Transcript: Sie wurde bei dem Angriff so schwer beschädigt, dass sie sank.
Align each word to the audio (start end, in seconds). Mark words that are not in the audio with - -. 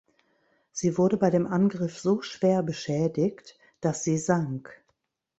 Sie 0.71 0.97
wurde 0.97 1.15
bei 1.15 1.29
dem 1.29 1.45
Angriff 1.45 1.99
so 1.99 2.23
schwer 2.23 2.63
beschädigt, 2.63 3.59
dass 3.81 4.03
sie 4.03 4.17
sank. 4.17 4.83